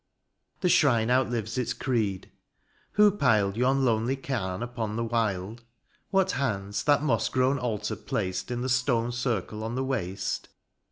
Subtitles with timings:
[0.61, 2.31] The shrine outlives its creed.
[2.93, 5.63] Who piled Yon lonely cam upon the wild?
[6.09, 10.49] What hands that moss grown altar placed In the stone circle on the waste